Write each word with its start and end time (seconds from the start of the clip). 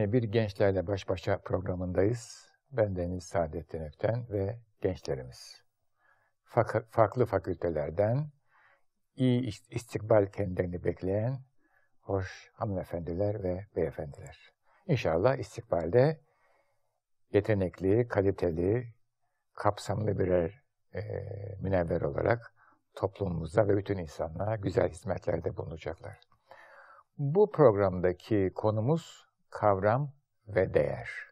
Yine 0.00 0.12
bir 0.12 0.22
gençlerle 0.22 0.86
baş 0.86 1.08
başa 1.08 1.38
programındayız. 1.38 2.48
Ben 2.72 2.96
Deniz 2.96 3.24
Saadettin 3.24 3.84
Ökten 3.84 4.26
ve 4.30 4.58
gençlerimiz. 4.80 5.62
Fak 6.44 6.86
farklı 6.90 7.26
fakültelerden 7.26 8.30
iyi 9.16 9.50
istikbal 9.70 10.26
kendilerini 10.26 10.84
bekleyen 10.84 11.38
hoş 12.00 12.50
hanımefendiler 12.52 13.42
ve 13.42 13.66
beyefendiler. 13.76 14.52
İnşallah 14.86 15.36
istikbalde 15.36 16.20
yetenekli, 17.32 18.08
kaliteli, 18.08 18.94
kapsamlı 19.54 20.18
birer 20.18 20.62
e, 20.94 21.00
münevver 21.60 22.00
olarak 22.00 22.54
toplumumuza 22.94 23.68
ve 23.68 23.76
bütün 23.76 23.98
insanlığa 23.98 24.56
güzel 24.56 24.88
hizmetlerde 24.88 25.56
bulunacaklar. 25.56 26.20
Bu 27.18 27.50
programdaki 27.50 28.52
konumuz 28.54 29.29
kavram 29.50 30.12
ve 30.48 30.74
değer 30.74 31.30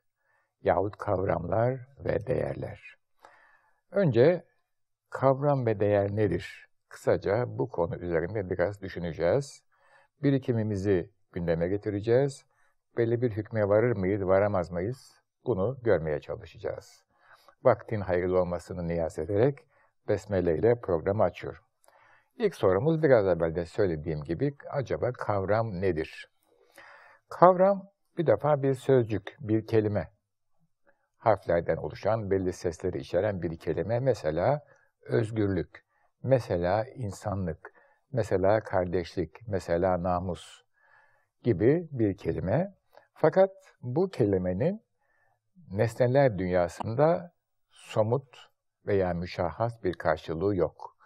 yahut 0.63 0.97
kavramlar 0.97 1.81
ve 2.05 2.27
değerler. 2.27 2.99
Önce 3.91 4.45
kavram 5.11 5.67
ve 5.67 5.81
değer 5.81 6.17
nedir? 6.17 6.69
Kısaca 6.89 7.59
bu 7.59 7.69
konu 7.69 7.97
üzerinde 7.97 8.51
biraz 8.51 8.83
düşüneceğiz. 8.83 9.63
Birikimimizi 10.23 11.11
gündeme 11.33 11.69
getireceğiz. 11.69 12.45
Belli 12.97 13.23
bir 13.23 13.31
hükme 13.31 13.69
varır 13.69 13.97
mıyız, 13.97 14.27
varamaz 14.27 14.71
mıyız? 14.71 15.23
Bunu 15.47 15.79
görmeye 15.83 16.21
çalışacağız. 16.21 17.05
Vaktin 17.65 18.01
hayırlı 18.01 18.41
olmasını 18.41 18.89
niyaz 18.89 19.19
ederek 19.19 19.59
Besmele 20.09 20.59
ile 20.59 20.81
programı 20.81 21.23
açıyorum. 21.23 21.63
İlk 22.37 22.55
sorumuz 22.55 23.03
biraz 23.03 23.27
evvel 23.27 23.55
de 23.55 23.67
söylediğim 23.67 24.23
gibi 24.23 24.57
acaba 24.71 25.13
kavram 25.13 25.81
nedir? 25.81 26.31
Kavram 27.29 27.91
bir 28.19 28.27
defa 28.27 28.63
bir 28.63 28.75
sözcük, 28.75 29.37
bir 29.41 29.67
kelime. 29.67 30.09
Harflerden 31.19 31.77
oluşan 31.77 32.31
belli 32.31 32.53
sesleri 32.53 32.99
içeren 32.99 33.43
bir 33.43 33.59
kelime. 33.59 34.01
Mesela 34.01 34.65
özgürlük, 35.03 35.85
mesela 36.23 36.85
insanlık, 36.85 37.73
mesela 38.13 38.61
kardeşlik, 38.61 39.49
mesela 39.49 40.03
namus 40.03 40.63
gibi 41.43 41.89
bir 41.91 42.17
kelime. 42.17 42.75
Fakat 43.15 43.51
bu 43.83 44.11
kelimenin 44.11 44.83
nesneler 45.71 46.39
dünyasında 46.39 47.33
somut 47.71 48.51
veya 48.87 49.15
müşahhas 49.15 49.85
bir 49.85 49.93
karşılığı 49.93 50.57
yok 50.57 50.99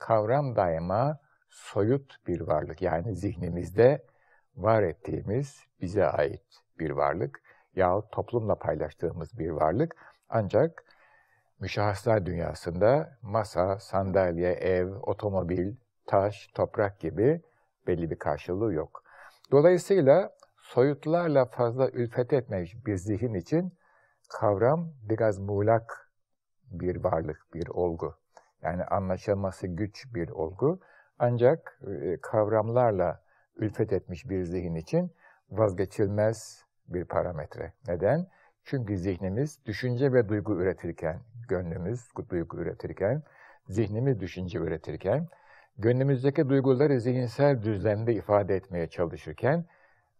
kavram 0.00 0.56
daima 0.56 1.18
soyut 1.48 2.26
bir 2.26 2.40
varlık. 2.40 2.82
Yani 2.82 3.16
zihnimizde 3.16 4.06
var 4.56 4.82
ettiğimiz, 4.82 5.64
bize 5.80 6.06
ait 6.06 6.42
bir 6.78 6.90
varlık 6.90 7.42
yahut 7.76 8.12
toplumla 8.12 8.54
paylaştığımız 8.54 9.38
bir 9.38 9.50
varlık. 9.50 9.96
Ancak 10.28 10.84
müşahhaslar 11.60 12.26
dünyasında 12.26 13.18
masa, 13.22 13.80
sandalye, 13.80 14.52
ev, 14.52 14.94
otomobil, 15.02 15.74
taş, 16.06 16.46
toprak 16.54 17.00
gibi 17.00 17.42
belli 17.86 18.10
bir 18.10 18.18
karşılığı 18.18 18.74
yok. 18.74 19.04
Dolayısıyla 19.50 20.32
soyutlarla 20.58 21.44
fazla 21.44 21.90
ülfet 21.90 22.32
etmemiş 22.32 22.86
bir 22.86 22.96
zihin 22.96 23.34
için 23.34 23.72
kavram 24.28 24.92
biraz 25.02 25.38
muğlak 25.38 26.10
bir 26.70 27.04
varlık, 27.04 27.46
bir 27.54 27.68
olgu. 27.68 28.14
Yani 28.62 28.84
anlaşılması 28.84 29.66
güç 29.66 30.14
bir 30.14 30.28
olgu. 30.28 30.80
Ancak 31.18 31.80
e, 32.02 32.20
kavramlarla 32.20 33.22
ülfet 33.60 33.92
etmiş 33.92 34.28
bir 34.28 34.44
zihin 34.44 34.74
için 34.74 35.12
vazgeçilmez 35.50 36.64
bir 36.88 37.04
parametre. 37.04 37.72
Neden? 37.88 38.26
Çünkü 38.64 38.96
zihnimiz 38.96 39.66
düşünce 39.66 40.12
ve 40.12 40.28
duygu 40.28 40.60
üretirken, 40.60 41.20
gönlümüz 41.48 42.08
duygu 42.30 42.56
üretirken, 42.56 43.22
zihnimiz 43.68 44.20
düşünce 44.20 44.58
üretirken, 44.58 45.28
gönlümüzdeki 45.78 46.48
duyguları 46.48 47.00
zihinsel 47.00 47.62
düzlemde 47.62 48.14
ifade 48.14 48.56
etmeye 48.56 48.86
çalışırken, 48.86 49.64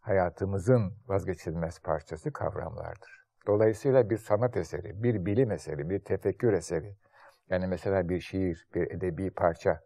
hayatımızın 0.01 0.93
vazgeçilmez 1.07 1.79
parçası 1.79 2.33
kavramlardır. 2.33 3.25
Dolayısıyla 3.47 4.11
bir 4.11 4.19
sanat 4.19 4.57
eseri, 4.57 5.03
bir 5.03 5.27
bilim 5.27 5.51
eseri, 5.51 5.91
bir 5.91 5.99
tefekkür 5.99 6.53
eseri, 6.53 6.97
yani 7.51 7.67
mesela 7.67 8.09
bir 8.09 8.21
şiir, 8.21 8.69
bir 8.75 8.91
edebi 8.91 9.31
parça 9.31 9.81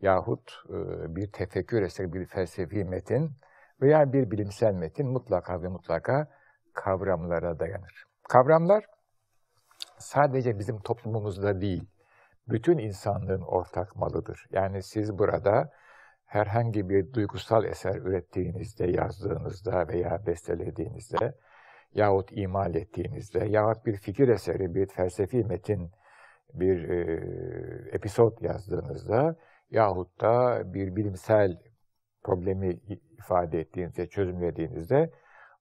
yahut 0.00 0.52
e, 0.68 0.74
bir 1.16 1.32
tefekkür 1.32 1.82
eseri, 1.82 2.12
bir 2.12 2.26
felsefi 2.26 2.84
metin 2.84 3.30
veya 3.82 4.12
bir 4.12 4.30
bilimsel 4.30 4.74
metin 4.74 5.08
mutlaka 5.08 5.62
ve 5.62 5.68
mutlaka 5.68 6.28
kavramlara 6.74 7.58
dayanır. 7.58 8.04
Kavramlar 8.28 8.84
sadece 9.98 10.58
bizim 10.58 10.78
toplumumuzda 10.80 11.60
değil, 11.60 11.88
bütün 12.48 12.78
insanlığın 12.78 13.42
ortak 13.42 13.96
malıdır. 13.96 14.46
Yani 14.50 14.82
siz 14.82 15.18
burada 15.18 15.70
herhangi 16.26 16.88
bir 16.88 17.12
duygusal 17.12 17.64
eser 17.64 17.94
ürettiğinizde, 17.94 18.86
yazdığınızda 18.86 19.88
veya 19.88 20.26
bestelediğinizde 20.26 21.34
yahut 21.94 22.28
imal 22.32 22.74
ettiğinizde 22.74 23.44
yahut 23.44 23.86
bir 23.86 23.96
fikir 23.96 24.28
eseri, 24.28 24.74
bir 24.74 24.86
felsefi 24.86 25.44
metin 25.44 25.90
bir 26.54 26.88
e, 26.88 27.00
episod 27.92 28.40
yazdığınızda 28.40 29.36
yahut 29.70 30.20
da 30.20 30.62
bir 30.74 30.96
bilimsel 30.96 31.58
problemi 32.22 32.80
ifade 33.18 33.60
ettiğinizde, 33.60 34.06
çözümlediğinizde 34.06 35.10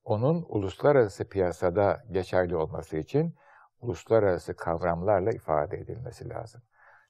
onun 0.03 0.45
uluslararası 0.49 1.29
piyasada 1.29 2.03
geçerli 2.11 2.55
olması 2.55 2.97
için 2.97 3.35
uluslararası 3.81 4.55
kavramlarla 4.55 5.31
ifade 5.31 5.77
edilmesi 5.77 6.29
lazım. 6.29 6.61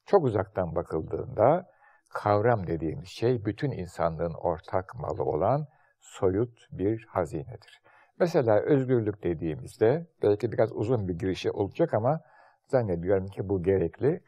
Çok 0.05 0.23
uzaktan 0.23 0.75
bakıldığında 0.75 1.69
kavram 2.13 2.67
dediğimiz 2.67 3.07
şey 3.07 3.45
bütün 3.45 3.71
insanlığın 3.71 4.33
ortak 4.33 4.95
malı 4.95 5.23
olan 5.23 5.67
soyut 5.99 6.67
bir 6.71 7.05
hazinedir. 7.09 7.81
Mesela 8.19 8.59
özgürlük 8.59 9.23
dediğimizde 9.23 10.07
belki 10.23 10.51
biraz 10.51 10.71
uzun 10.71 11.07
bir 11.07 11.13
girişi 11.13 11.51
olacak 11.51 11.93
ama 11.93 12.21
Zannediyorum 12.67 13.27
ki 13.27 13.49
bu 13.49 13.63
gerekli. 13.63 14.21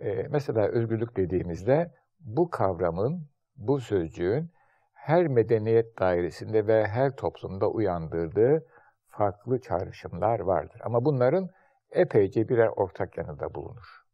Ee, 0.00 0.26
mesela 0.30 0.68
özgürlük 0.68 1.16
dediğimizde 1.16 1.92
bu 2.20 2.50
kavramın, 2.50 3.28
bu 3.56 3.80
sözcüğün 3.80 4.50
her 4.92 5.28
medeniyet 5.28 5.98
dairesinde 5.98 6.66
ve 6.66 6.86
her 6.86 7.16
toplumda 7.16 7.70
uyandırdığı 7.70 8.66
farklı 9.08 9.60
çağrışımlar 9.60 10.40
vardır. 10.40 10.80
Ama 10.84 11.04
bunların 11.04 11.50
epeyce 11.90 12.48
birer 12.48 12.68
ortak 12.68 13.18
yanı 13.18 13.40
da 13.40 13.54
bulunur. 13.54 14.04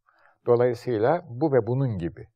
Dolayısıyla 0.47 1.25
bu 1.28 1.53
ve 1.53 1.66
bunun 1.66 1.98
gibi 1.98 2.28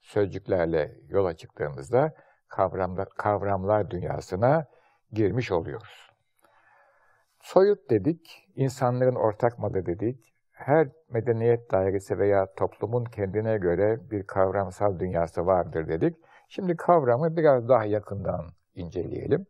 sözcüklerle 0.00 0.96
yola 1.08 1.36
çıktığımızda 1.36 2.14
kavramlar, 2.48 3.08
kavramlar 3.08 3.90
dünyasına 3.90 4.66
girmiş 5.12 5.52
oluyoruz. 5.52 6.10
Soyut 7.40 7.90
dedik, 7.90 8.48
insanların 8.54 9.14
ortak 9.14 9.58
malı 9.58 9.86
dedik, 9.86 10.33
her 10.66 10.88
medeniyet 11.10 11.70
dairesi 11.72 12.18
veya 12.18 12.46
toplumun 12.54 13.04
kendine 13.04 13.58
göre 13.58 14.10
bir 14.10 14.26
kavramsal 14.26 14.98
dünyası 14.98 15.46
vardır 15.46 15.88
dedik. 15.88 16.16
Şimdi 16.48 16.76
kavramı 16.76 17.36
biraz 17.36 17.68
daha 17.68 17.84
yakından 17.84 18.46
inceleyelim. 18.74 19.46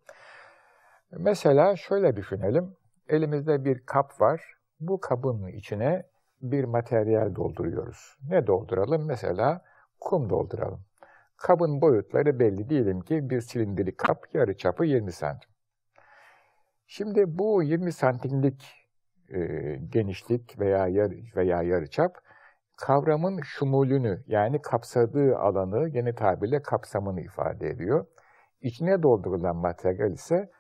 Mesela 1.11 1.77
şöyle 1.77 2.17
düşünelim. 2.17 2.77
Elimizde 3.09 3.65
bir 3.65 3.87
kap 3.87 4.21
var. 4.21 4.55
Bu 4.81 5.01
kabın 5.01 5.47
içine 5.47 6.07
bir 6.43 6.65
materyal 6.65 7.35
dolduruyoruz. 7.35 8.19
Ne 8.31 8.47
dolduralım? 8.47 9.07
Mesela 9.07 9.63
kum 10.01 10.31
dolduralım. 10.31 10.81
Kabın 11.37 11.81
boyutları 11.81 12.39
belli. 12.39 12.69
Diyelim 12.69 13.01
ki 13.01 13.31
bir 13.31 13.41
silindirli 13.41 13.97
kap, 13.97 14.35
yarı 14.35 14.57
çapı 14.57 14.85
20 14.85 15.13
santim. 15.13 15.51
Şimdi 16.87 17.39
bu 17.39 17.63
20 17.63 17.93
santimlik 17.93 18.84
e, 19.29 19.41
genişlik 19.89 20.61
veya 20.61 20.89
yar, 20.89 21.13
veya 21.37 21.63
yarıçap 21.63 22.19
kavramın 22.77 23.41
şumulünü 23.43 24.25
yani 24.27 24.63
kapsadığı 24.63 25.39
alanı 25.39 25.89
yeni 25.89 26.15
tabirle 26.15 26.63
kapsamını 26.63 27.21
ifade 27.21 27.69
ediyor. 27.69 28.07
İçine 28.61 29.03
doldurulan 29.03 29.57
materyal 29.57 30.13
ise 30.13 30.51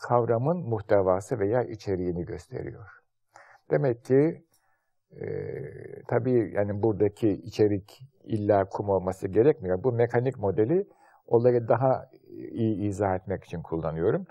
kavramın 0.00 0.56
muhtevası 0.56 1.38
veya 1.38 1.62
içeriğini 1.62 2.24
gösteriyor. 2.24 3.02
Demek 3.70 4.04
ki 4.04 4.44
e, 5.20 5.24
tabii 6.08 6.52
yani 6.54 6.82
buradaki 6.82 7.30
içerik 7.30 8.02
illa 8.24 8.64
kum 8.64 8.88
olması 8.88 9.28
gerekmiyor. 9.28 9.84
Bu 9.84 9.92
mekanik 9.92 10.38
modeli 10.38 10.88
olayı 11.26 11.68
daha 11.68 12.10
iyi 12.30 12.88
izah 12.88 13.16
etmek 13.16 13.44
için 13.44 13.62
kullanıyorum. 13.62 14.26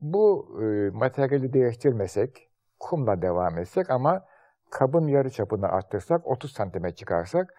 Bu 0.00 0.48
e, 0.62 0.90
materyali 0.90 1.52
değiştirmesek, 1.52 2.48
kumla 2.82 3.22
devam 3.22 3.58
etsek 3.58 3.90
ama 3.90 4.24
kabın 4.70 5.06
yarı 5.08 5.30
çapını 5.30 5.68
arttırsak 5.68 6.26
30 6.26 6.52
santime 6.52 6.94
çıkarsak 6.94 7.54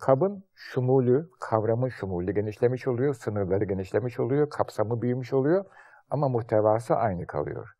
kabın 0.00 0.44
şumulü, 0.54 1.30
kavramın 1.40 1.88
şumulü 1.88 2.32
genişlemiş 2.34 2.88
oluyor, 2.88 3.14
sınırları 3.14 3.64
genişlemiş 3.64 4.20
oluyor, 4.20 4.50
kapsamı 4.50 5.02
büyümüş 5.02 5.32
oluyor 5.32 5.64
ama 6.10 6.28
muhtevası 6.28 6.94
aynı 6.94 7.26
kalıyor. 7.26 7.76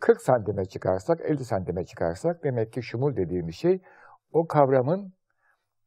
40 0.00 0.22
santime 0.22 0.64
çıkarsak, 0.64 1.20
50 1.20 1.44
santime 1.44 1.84
çıkarsak 1.84 2.44
demek 2.44 2.72
ki 2.72 2.82
şumul 2.82 3.16
dediğimiz 3.16 3.54
şey 3.54 3.82
o 4.32 4.46
kavramın 4.46 5.12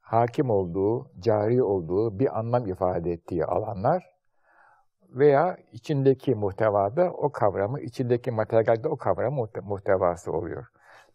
hakim 0.01 0.49
olduğu, 0.49 1.11
cari 1.19 1.63
olduğu, 1.63 2.19
bir 2.19 2.39
anlam 2.39 2.67
ifade 2.67 3.11
ettiği 3.11 3.45
alanlar 3.45 4.14
veya 5.15 5.57
içindeki 5.71 6.35
muhtevada 6.35 7.11
o 7.11 7.31
kavramı, 7.31 7.81
içindeki 7.81 8.31
materyalde 8.31 8.87
o 8.87 8.97
kavramı 8.97 9.47
muhtevası 9.63 10.31
oluyor. 10.31 10.67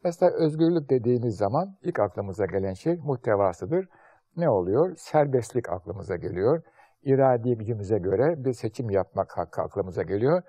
Mesela 0.04 0.32
özgürlük 0.32 0.90
dediğimiz 0.90 1.36
zaman 1.36 1.76
ilk 1.82 2.00
aklımıza 2.00 2.46
gelen 2.46 2.72
şey 2.72 2.96
muhtevasıdır. 2.96 3.88
Ne 4.36 4.48
oluyor? 4.48 4.96
Serbestlik 4.96 5.68
aklımıza 5.68 6.16
geliyor. 6.16 6.62
İradi 7.02 7.58
gücümüze 7.58 7.98
göre 7.98 8.44
bir 8.44 8.52
seçim 8.52 8.90
yapmak 8.90 9.38
hakkı 9.38 9.62
aklımıza 9.62 10.02
geliyor. 10.02 10.42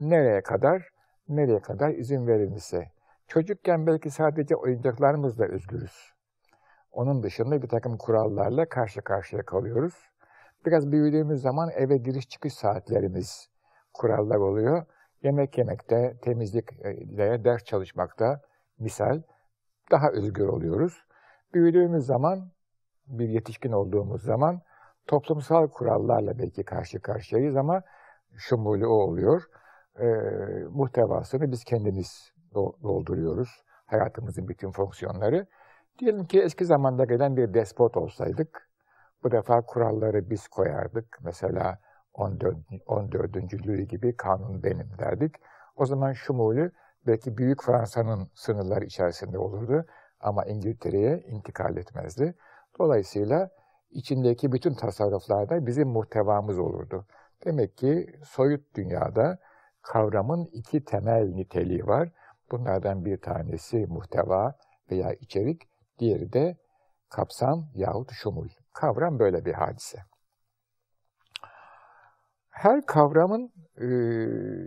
Nereye 0.00 0.42
kadar? 0.42 0.88
Nereye 1.28 1.60
kadar 1.60 1.90
izin 1.90 2.26
verilmişse. 2.26 2.92
Çocukken 3.28 3.86
belki 3.86 4.10
sadece 4.10 4.56
oyuncaklarımızla 4.56 5.44
özgürüz. 5.44 6.12
Onun 6.92 7.22
dışında 7.22 7.62
bir 7.62 7.68
takım 7.68 7.96
kurallarla 7.96 8.68
karşı 8.68 9.02
karşıya 9.02 9.42
kalıyoruz. 9.42 9.94
Biraz 10.66 10.92
büyüdüğümüz 10.92 11.42
zaman 11.42 11.70
eve 11.70 11.96
giriş 11.96 12.28
çıkış 12.28 12.54
saatlerimiz 12.54 13.48
kurallar 13.94 14.36
oluyor. 14.36 14.86
Yemek 15.22 15.58
yemekte, 15.58 16.16
temizlikle, 16.22 17.44
ders 17.44 17.64
çalışmakta 17.64 18.40
misal 18.78 19.22
daha 19.90 20.10
özgür 20.10 20.48
oluyoruz. 20.48 21.04
Büyüdüğümüz 21.54 22.06
zaman, 22.06 22.50
bir 23.06 23.28
yetişkin 23.28 23.72
olduğumuz 23.72 24.22
zaman 24.22 24.60
toplumsal 25.06 25.68
kurallarla 25.68 26.38
belki 26.38 26.64
karşı 26.64 27.00
karşıyayız 27.00 27.56
ama 27.56 27.82
şumulü 28.36 28.86
o 28.86 28.90
oluyor. 28.90 29.42
E, 30.00 30.06
muhtevasını 30.70 31.52
biz 31.52 31.64
kendimiz 31.64 32.32
dolduruyoruz. 32.54 33.62
Hayatımızın 33.86 34.48
bütün 34.48 34.70
fonksiyonları. 34.70 35.46
Diyelim 35.98 36.24
ki 36.26 36.40
eski 36.42 36.64
zamanda 36.64 37.04
gelen 37.04 37.36
bir 37.36 37.54
despot 37.54 37.96
olsaydık, 37.96 38.67
bu 39.22 39.30
defa 39.30 39.60
kuralları 39.60 40.30
biz 40.30 40.48
koyardık. 40.48 41.18
Mesela 41.22 41.78
14. 42.14 42.56
14. 42.86 43.66
Louis 43.66 43.88
gibi 43.88 44.16
kanun 44.16 44.62
benim 44.62 44.90
derdik. 44.98 45.34
O 45.76 45.86
zaman 45.86 46.12
şumulü 46.12 46.72
belki 47.06 47.38
Büyük 47.38 47.62
Fransa'nın 47.62 48.30
sınırları 48.34 48.84
içerisinde 48.84 49.38
olurdu 49.38 49.84
ama 50.20 50.44
İngiltere'ye 50.44 51.18
intikal 51.18 51.76
etmezdi. 51.76 52.34
Dolayısıyla 52.78 53.50
içindeki 53.90 54.52
bütün 54.52 54.74
tasarruflarda 54.74 55.66
bizim 55.66 55.88
muhtevamız 55.88 56.58
olurdu. 56.58 57.06
Demek 57.44 57.76
ki 57.76 58.20
soyut 58.24 58.74
dünyada 58.74 59.38
kavramın 59.82 60.44
iki 60.52 60.84
temel 60.84 61.28
niteliği 61.28 61.86
var. 61.86 62.12
Bunlardan 62.50 63.04
bir 63.04 63.20
tanesi 63.20 63.86
muhteva 63.86 64.54
veya 64.90 65.12
içerik, 65.12 65.62
diğeri 65.98 66.32
de 66.32 66.56
kapsam 67.08 67.68
yahut 67.74 68.12
şumul. 68.12 68.48
Kavram 68.78 69.18
böyle 69.18 69.44
bir 69.44 69.52
hadise. 69.52 69.98
Her 72.50 72.86
kavramın 72.86 73.52
e, 73.76 73.86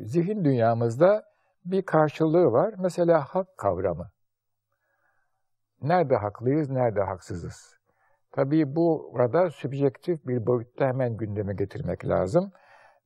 zihin 0.05 0.45
dünyamızda 0.45 1.23
bir 1.65 1.81
karşılığı 1.81 2.51
var. 2.51 2.73
Mesela 2.77 3.21
hak 3.21 3.57
kavramı. 3.57 4.09
Nerede 5.81 6.15
haklıyız, 6.15 6.69
nerede 6.69 7.01
haksızız? 7.01 7.77
Tabii 8.31 8.75
bu 8.75 9.11
burada 9.13 9.51
sübjektif 9.51 10.27
bir 10.27 10.45
boyutta 10.45 10.87
hemen 10.87 11.17
gündeme 11.17 11.53
getirmek 11.53 12.07
lazım. 12.07 12.51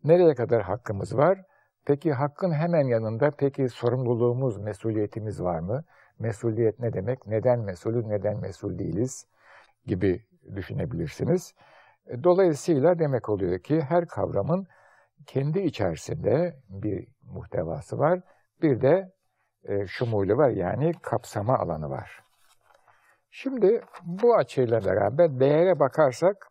Nereye 0.04 0.36
kadar 0.36 0.62
hakkımız 0.62 1.18
var? 1.18 1.44
Peki 1.86 2.14
hakkın 2.14 2.52
hemen 2.52 2.88
yanında 2.88 3.32
peki 3.32 3.70
sorumluluğumuz, 3.70 4.58
mesuliyetimiz 4.58 5.42
var 5.42 5.60
mı? 5.60 5.84
Mesuliyet 6.20 6.80
ne 6.80 6.94
demek? 6.94 7.28
Neden 7.28 7.60
mesulü, 7.60 8.10
neden 8.10 8.40
mesul 8.40 8.80
değiliz? 8.80 9.28
Gibi 9.86 10.26
düşünebilirsiniz. 10.56 11.54
Dolayısıyla 12.24 13.00
demek 13.00 13.30
oluyor 13.30 13.60
ki 13.60 13.82
her 13.82 14.08
kavramın 14.08 14.68
kendi 15.26 15.60
içerisinde 15.60 16.56
bir 16.70 17.08
muhtevası 17.24 18.00
var. 18.00 18.20
Bir 18.62 18.82
de 18.82 19.12
e, 19.64 19.86
var 20.38 20.50
yani 20.50 20.94
kapsama 21.02 21.58
alanı 21.58 21.90
var. 21.90 22.24
Şimdi 23.32 23.82
bu 24.04 24.36
açıyla 24.36 24.86
beraber 24.86 25.40
değere 25.40 25.80
bakarsak 25.80 26.48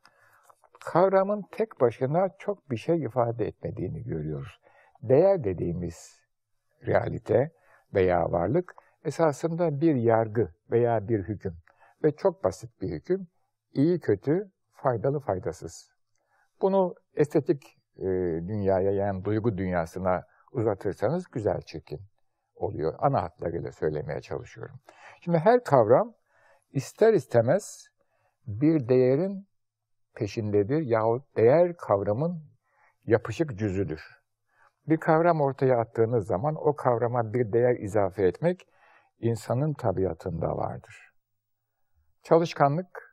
kavramın 0.84 1.44
tek 1.50 1.80
başına 1.80 2.28
çok 2.38 2.70
bir 2.70 2.76
şey 2.76 3.02
ifade 3.02 3.46
etmediğini 3.46 4.02
görüyoruz. 4.02 4.60
Değer 5.02 5.44
dediğimiz 5.44 6.20
realite 6.86 7.50
veya 7.94 8.32
varlık 8.32 8.74
esasında 9.04 9.80
bir 9.80 9.94
yargı 9.94 10.48
veya 10.70 11.08
bir 11.08 11.18
hüküm 11.18 11.56
ve 12.04 12.16
çok 12.16 12.44
basit 12.44 12.82
bir 12.82 12.88
hüküm. 12.88 13.26
İyi 13.74 14.00
kötü, 14.00 14.50
faydalı 14.72 15.20
faydasız. 15.20 15.90
Bunu 16.62 16.94
estetik 17.14 17.78
e, 17.98 18.04
dünyaya 18.48 18.90
yani 18.90 19.24
duygu 19.24 19.58
dünyasına 19.58 20.26
uzatırsanız 20.52 21.30
güzel 21.30 21.60
çirkin 21.60 22.00
oluyor. 22.54 22.94
Ana 22.98 23.22
hatlarıyla 23.22 23.72
söylemeye 23.72 24.20
çalışıyorum. 24.20 24.80
Şimdi 25.20 25.38
her 25.38 25.64
kavram 25.64 26.14
ister 26.72 27.14
istemez 27.14 27.88
bir 28.46 28.88
değerin 28.88 29.48
peşindedir 30.14 30.80
yahut 30.80 31.36
değer 31.36 31.76
kavramın 31.76 32.44
yapışık 33.06 33.58
cüzüdür. 33.58 34.24
Bir 34.88 34.96
kavram 34.96 35.40
ortaya 35.40 35.80
attığınız 35.80 36.26
zaman 36.26 36.54
o 36.54 36.76
kavrama 36.76 37.32
bir 37.32 37.52
değer 37.52 37.76
izafe 37.76 38.26
etmek 38.26 38.68
insanın 39.18 39.74
tabiatında 39.74 40.56
vardır. 40.56 41.12
Çalışkanlık, 42.22 43.03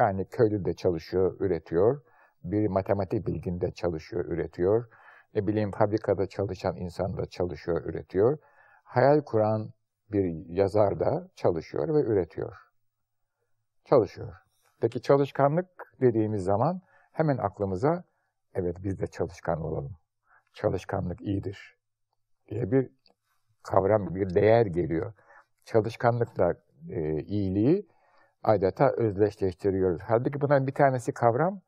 yani 0.00 0.24
köylü 0.28 0.64
de 0.64 0.74
çalışıyor, 0.74 1.36
üretiyor. 1.40 2.02
Bir 2.44 2.68
matematik 2.68 3.26
bilginde 3.26 3.70
çalışıyor, 3.70 4.24
üretiyor 4.24 4.86
ne 5.34 5.46
bileyim 5.46 5.70
fabrikada 5.70 6.26
çalışan 6.26 6.76
insan 6.76 7.16
da 7.16 7.26
çalışıyor, 7.26 7.84
üretiyor. 7.84 8.38
Hayal 8.84 9.20
kuran 9.20 9.70
bir 10.12 10.46
yazar 10.48 11.00
da 11.00 11.28
çalışıyor 11.36 11.94
ve 11.94 12.00
üretiyor. 12.00 12.56
Çalışıyor. 13.84 14.34
Peki 14.80 15.02
çalışkanlık 15.02 15.94
dediğimiz 16.00 16.44
zaman 16.44 16.80
hemen 17.12 17.38
aklımıza 17.38 18.04
evet 18.54 18.76
biz 18.82 19.00
de 19.00 19.06
çalışkan 19.06 19.60
olalım. 19.60 19.96
Çalışkanlık 20.52 21.20
iyidir 21.20 21.78
diye 22.48 22.70
bir 22.70 22.90
kavram, 23.62 24.14
bir 24.14 24.34
değer 24.34 24.66
geliyor. 24.66 25.12
Çalışkanlıkla 25.64 26.54
e, 26.88 27.22
iyiliği 27.22 27.88
adeta 28.42 28.90
özdeşleştiriyoruz. 28.90 30.00
Halbuki 30.04 30.40
bunların 30.40 30.66
bir 30.66 30.74
tanesi 30.74 31.12
kavram, 31.12 31.60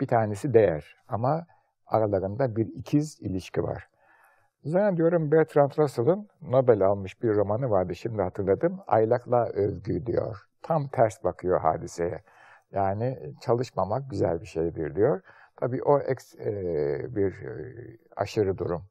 bir 0.00 0.06
tanesi 0.06 0.54
değer. 0.54 0.96
Ama 1.08 1.46
aralarında 1.86 2.56
bir 2.56 2.66
ikiz 2.66 3.20
ilişki 3.20 3.62
var. 3.62 3.88
Zannediyorum 4.64 5.32
Bertrand 5.32 5.72
Russell'ın 5.78 6.28
Nobel 6.42 6.82
almış 6.82 7.22
bir 7.22 7.34
romanı 7.34 7.70
vardı, 7.70 7.94
şimdi 7.94 8.22
hatırladım. 8.22 8.80
Aylakla 8.86 9.46
övgü 9.46 10.06
diyor. 10.06 10.48
Tam 10.62 10.88
ters 10.88 11.24
bakıyor 11.24 11.60
hadiseye. 11.60 12.22
Yani 12.72 13.34
çalışmamak 13.40 14.10
güzel 14.10 14.40
bir 14.40 14.46
şeydir 14.46 14.96
diyor. 14.96 15.20
Tabii 15.56 15.82
o 15.82 16.00
eks, 16.00 16.34
e, 16.34 17.16
bir 17.16 17.32
e, 17.32 17.74
aşırı 18.16 18.58
durum, 18.58 18.82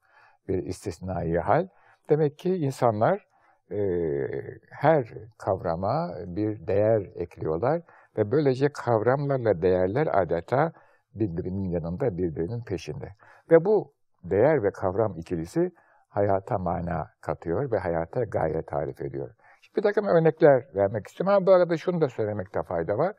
bir 0.48 0.64
istisnai 0.64 1.38
hal. 1.38 1.68
Demek 2.10 2.38
ki 2.38 2.56
insanlar 2.56 3.28
e, 3.74 4.60
her 4.70 5.14
kavrama 5.38 6.12
bir 6.26 6.68
değer 6.68 7.02
ekliyorlar 7.16 7.82
ve 8.18 8.32
böylece 8.32 8.70
kavramlarla 8.70 9.62
değerler 9.62 10.22
adeta 10.22 10.72
birbirinin 11.16 11.70
yanında, 11.70 12.18
birbirinin 12.18 12.64
peşinde. 12.64 13.16
Ve 13.52 13.66
bu 13.66 13.94
değer 14.24 14.64
ve 14.64 14.72
kavram 14.72 15.18
ikilisi 15.18 15.72
hayata 16.10 16.58
mana 16.58 17.08
katıyor 17.22 17.72
ve 17.72 17.78
hayata 17.78 18.24
gaye 18.24 18.62
tarif 18.62 19.02
ediyor. 19.02 19.30
Şimdi 19.62 19.78
bir 19.78 19.82
takım 19.82 20.08
örnekler 20.08 20.66
vermek 20.76 21.08
istiyorum 21.08 21.36
ama 21.36 21.46
bu 21.46 21.52
arada 21.52 21.78
şunu 21.78 22.02
da 22.02 22.10
söylemekte 22.10 22.64
fayda 22.64 22.98
var. 22.98 23.14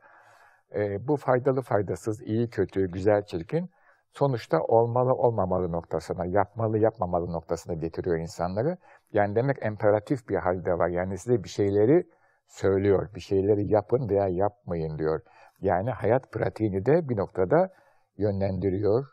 E, 0.75 1.09
bu 1.09 1.17
faydalı 1.17 1.63
faydasız, 1.63 2.23
iyi 2.23 2.51
kötü, 2.51 2.91
güzel 2.91 3.23
çirkin 3.23 3.71
sonuçta 4.15 4.61
olmalı 4.63 5.15
olmamalı 5.15 5.73
noktasına, 5.73 6.25
yapmalı 6.25 6.79
yapmamalı 6.79 7.33
noktasına 7.33 7.75
getiriyor 7.75 8.17
insanları. 8.19 8.77
Yani 9.13 9.37
demek 9.37 9.63
imperatif 9.67 10.29
bir 10.29 10.37
halde 10.37 10.79
var. 10.79 10.89
Yani 10.89 11.19
size 11.19 11.45
bir 11.45 11.49
şeyleri 11.49 12.07
söylüyor, 12.47 13.09
bir 13.15 13.21
şeyleri 13.21 13.73
yapın 13.73 14.09
veya 14.09 14.29
yapmayın 14.29 14.99
diyor. 14.99 15.21
Yani 15.61 15.91
hayat 15.91 16.33
pratiğini 16.33 16.87
de 16.87 17.09
bir 17.09 17.17
noktada 17.17 17.73
yönlendiriyor, 18.19 19.07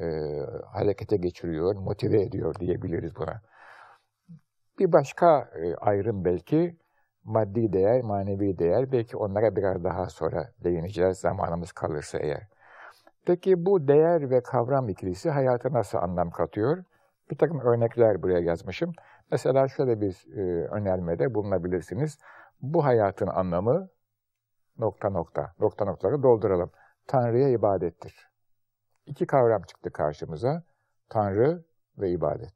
e, 0.00 0.06
harekete 0.66 1.16
geçiriyor, 1.16 1.74
motive 1.74 2.22
ediyor 2.22 2.54
diyebiliriz 2.54 3.16
buna. 3.16 3.42
Bir 4.78 4.92
başka 4.92 5.50
e, 5.56 5.74
ayrım 5.74 6.24
belki 6.24 6.76
maddi 7.24 7.72
değer, 7.72 8.02
manevi 8.02 8.58
değer. 8.58 8.92
Belki 8.92 9.16
onlara 9.16 9.56
biraz 9.56 9.84
daha 9.84 10.06
sonra 10.08 10.52
değineceğiz 10.64 11.18
zamanımız 11.18 11.72
kalırsa 11.72 12.18
eğer. 12.18 12.59
Peki 13.26 13.66
bu 13.66 13.88
değer 13.88 14.30
ve 14.30 14.42
kavram 14.42 14.88
ikilisi 14.88 15.30
hayata 15.30 15.72
nasıl 15.72 15.98
anlam 15.98 16.30
katıyor? 16.30 16.84
Bir 17.30 17.38
takım 17.38 17.60
örnekler 17.60 18.22
buraya 18.22 18.40
yazmışım. 18.40 18.92
Mesela 19.30 19.68
şöyle 19.68 20.00
bir 20.00 20.26
e, 20.36 20.68
önermede 20.68 21.34
bulunabilirsiniz. 21.34 22.18
Bu 22.62 22.84
hayatın 22.84 23.26
anlamı 23.26 23.88
nokta 24.78 25.10
nokta, 25.10 25.52
nokta 25.60 25.84
noktaları 25.84 26.22
dolduralım. 26.22 26.70
Tanrı'ya 27.06 27.48
ibadettir. 27.48 28.28
İki 29.06 29.26
kavram 29.26 29.62
çıktı 29.62 29.92
karşımıza. 29.92 30.62
Tanrı 31.08 31.64
ve 31.98 32.10
ibadet. 32.10 32.54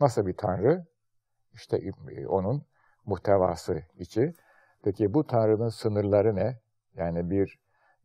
Nasıl 0.00 0.26
bir 0.26 0.36
Tanrı? 0.36 0.86
İşte 1.52 1.76
e, 2.10 2.26
onun 2.26 2.62
muhtevası 3.06 3.82
içi. 3.98 4.34
Peki 4.82 5.14
bu 5.14 5.26
Tanrı'nın 5.26 5.68
sınırları 5.68 6.36
ne? 6.36 6.58
Yani 6.94 7.30
bir 7.30 7.58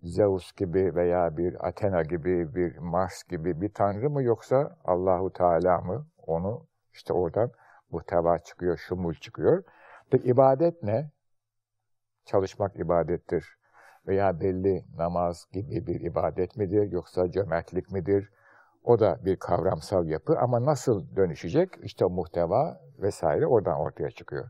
Zeus 0.06 0.52
gibi 0.52 0.96
veya 0.96 1.38
bir 1.38 1.68
Athena 1.68 2.02
gibi, 2.04 2.56
bir 2.56 2.78
Mars 2.78 3.24
gibi 3.24 3.62
bir 3.62 3.74
Tanrı 3.74 4.10
mı 4.10 4.24
yoksa 4.24 4.78
Allahu 4.86 5.34
Teala 5.34 5.82
mı? 5.82 6.08
Onu 6.28 6.66
işte 6.94 7.14
oradan 7.14 7.52
muhteva 7.92 8.40
çıkıyor, 8.40 8.78
şumul 8.78 9.14
çıkıyor. 9.14 9.64
Peki 10.12 10.28
ibadet 10.28 10.84
ne? 10.84 11.12
Çalışmak 12.26 12.76
ibadettir. 12.80 13.58
Veya 14.08 14.40
belli 14.40 14.86
namaz 14.98 15.46
gibi 15.52 15.88
bir 15.88 16.02
ibadet 16.02 16.58
midir 16.58 16.92
yoksa 16.92 17.32
cömertlik 17.32 17.92
midir? 17.92 18.30
O 18.84 19.00
da 19.00 19.26
bir 19.26 19.36
kavramsal 19.36 20.08
yapı 20.08 20.40
ama 20.40 20.66
nasıl 20.66 21.16
dönüşecek? 21.16 21.70
İşte 21.84 22.06
muhteva 22.06 22.82
vesaire 23.00 23.48
oradan 23.48 23.80
ortaya 23.80 24.12
çıkıyor. 24.12 24.50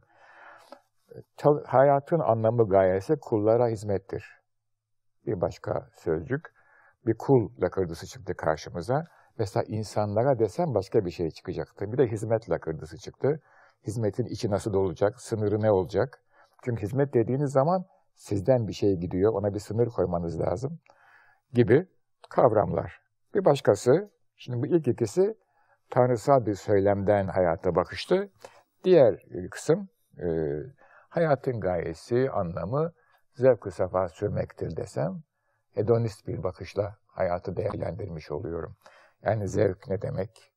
Hayatın 1.66 2.20
anlamı 2.20 2.70
gayesi 2.70 3.16
kullara 3.20 3.68
hizmettir. 3.68 4.45
Bir 5.26 5.42
başka 5.42 5.90
sözcük, 5.96 6.54
bir 7.06 7.18
kul 7.18 7.50
lakırdısı 7.62 8.08
çıktı 8.08 8.36
karşımıza. 8.36 9.04
Mesela 9.38 9.64
insanlara 9.68 10.40
desem 10.40 10.74
başka 10.74 11.06
bir 11.06 11.12
şey 11.12 11.32
çıkacaktı. 11.32 11.92
Bir 11.92 11.98
de 11.98 12.08
hizmet 12.08 12.50
lakırdısı 12.50 12.98
çıktı. 12.98 13.40
Hizmetin 13.88 14.26
içi 14.26 14.50
nasıl 14.50 14.74
olacak, 14.74 15.22
sınırı 15.22 15.62
ne 15.62 15.72
olacak? 15.72 16.22
Çünkü 16.64 16.82
hizmet 16.82 17.14
dediğiniz 17.14 17.52
zaman 17.52 17.86
sizden 18.16 18.68
bir 18.68 18.74
şey 18.74 18.96
gidiyor, 18.96 19.34
ona 19.34 19.54
bir 19.54 19.60
sınır 19.60 19.88
koymanız 19.88 20.40
lazım 20.40 20.80
gibi 21.54 21.88
kavramlar. 22.30 23.02
Bir 23.36 23.46
başkası, 23.46 24.12
şimdi 24.38 24.62
bu 24.62 24.68
ilk 24.68 24.88
ikisi 24.88 25.38
tanrısal 25.90 26.46
bir 26.46 26.56
söylemden 26.56 27.28
hayata 27.28 27.76
bakıştı. 27.76 28.30
Diğer 28.84 29.26
kısım, 29.52 29.90
e, 30.20 30.28
hayatın 31.10 31.60
gayesi, 31.60 32.30
anlamı 32.32 32.94
zevk-ı 33.36 33.72
safa 33.72 34.10
sürmektir 34.10 34.78
desem, 34.78 35.24
hedonist 35.74 36.28
bir 36.28 36.44
bakışla 36.44 36.98
hayatı 37.08 37.56
değerlendirmiş 37.56 38.32
oluyorum. 38.32 38.76
Yani 39.24 39.48
zevk 39.48 39.88
ne 39.88 40.02
demek? 40.02 40.52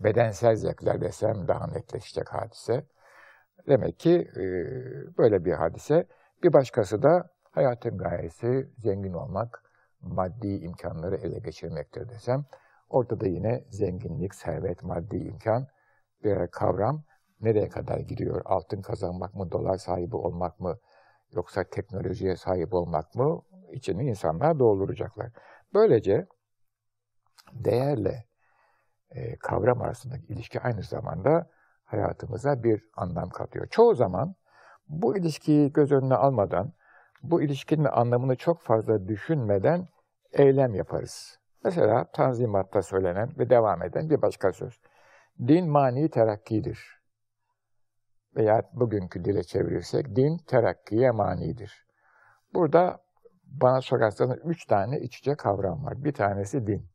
Bedensel 0.00 0.56
zevkler 0.56 1.00
desem 1.00 1.48
daha 1.48 1.66
netleşecek 1.66 2.28
hadise. 2.28 2.86
Demek 3.68 3.98
ki 3.98 4.28
e, 4.36 4.42
böyle 5.18 5.44
bir 5.44 5.52
hadise. 5.52 6.06
Bir 6.42 6.52
başkası 6.52 7.02
da 7.02 7.28
hayatın 7.50 7.98
gayesi 7.98 8.70
zengin 8.78 9.12
olmak, 9.12 9.62
maddi 10.00 10.48
imkanları 10.48 11.16
ele 11.16 11.38
geçirmektir 11.38 12.08
desem. 12.08 12.44
Ortada 12.88 13.26
yine 13.26 13.64
zenginlik, 13.70 14.34
servet, 14.34 14.82
maddi 14.82 15.16
imkan 15.16 15.66
bir 16.24 16.46
kavram 16.46 17.04
nereye 17.40 17.68
kadar 17.68 17.98
gidiyor? 17.98 18.42
Altın 18.44 18.82
kazanmak 18.82 19.34
mı, 19.34 19.50
dolar 19.50 19.76
sahibi 19.76 20.16
olmak 20.16 20.60
mı, 20.60 20.78
yoksa 21.32 21.64
teknolojiye 21.64 22.36
sahip 22.36 22.74
olmak 22.74 23.14
mı? 23.14 23.42
İçini 23.72 24.04
insanlar 24.04 24.58
dolduracaklar. 24.58 25.30
Böylece 25.74 26.26
değerle 27.52 28.24
e, 29.10 29.36
kavram 29.36 29.82
arasındaki 29.82 30.32
ilişki 30.32 30.60
aynı 30.60 30.82
zamanda 30.82 31.50
hayatımıza 31.84 32.62
bir 32.62 32.82
anlam 32.96 33.30
katıyor. 33.30 33.66
Çoğu 33.66 33.94
zaman 33.94 34.34
bu 34.88 35.16
ilişkiyi 35.16 35.72
göz 35.72 35.92
önüne 35.92 36.14
almadan, 36.14 36.72
bu 37.22 37.42
ilişkinin 37.42 37.84
anlamını 37.84 38.36
çok 38.36 38.60
fazla 38.60 39.08
düşünmeden 39.08 39.88
eylem 40.32 40.74
yaparız. 40.74 41.38
Mesela 41.64 42.04
Tanzimat'ta 42.12 42.82
söylenen 42.82 43.38
ve 43.38 43.50
devam 43.50 43.82
eden 43.82 44.10
bir 44.10 44.22
başka 44.22 44.52
söz. 44.52 44.80
Din 45.38 45.70
mani 45.70 46.10
terakkidir. 46.10 47.01
Veya 48.36 48.70
bugünkü 48.72 49.24
dile 49.24 49.42
çevirirsek 49.44 50.16
din 50.16 50.38
terakkiye 50.38 51.10
manidir. 51.10 51.86
Burada 52.54 53.04
bana 53.44 53.80
sorarsanız 53.80 54.38
üç 54.44 54.66
tane 54.66 55.00
iç 55.00 55.18
içe 55.18 55.34
kavram 55.34 55.84
var. 55.84 56.04
Bir 56.04 56.12
tanesi 56.12 56.66
din. 56.66 56.86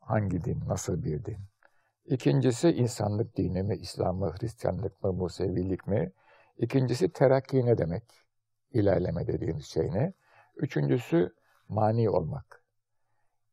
Hangi 0.00 0.44
din, 0.44 0.62
nasıl 0.68 1.04
bir 1.04 1.24
din? 1.24 1.38
İkincisi 2.06 2.68
insanlık 2.68 3.36
dini 3.36 3.62
mi, 3.62 3.76
İslam 3.76 4.16
mı, 4.16 4.34
Hristiyanlık 4.40 5.04
mı, 5.04 5.12
Musevilik 5.12 5.86
mi? 5.86 6.12
İkincisi 6.58 7.12
terakki 7.12 7.66
ne 7.66 7.78
demek? 7.78 8.04
İlerleme 8.72 9.26
dediğimiz 9.26 9.66
şey 9.66 9.92
ne? 9.92 10.12
Üçüncüsü 10.56 11.34
mani 11.68 12.10
olmak. 12.10 12.62